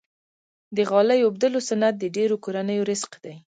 د 0.75 0.77
غالۍ 0.89 1.19
اوبدلو 1.23 1.59
صنعت 1.69 1.95
د 1.99 2.05
ډیرو 2.15 2.35
کورنیو 2.43 2.87
رزق 2.89 3.11
دی۔ 3.23 3.35